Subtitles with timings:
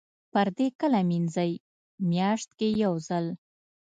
[0.31, 1.51] پردې کله مینځئ؟
[2.09, 3.25] میاشت کې یوځل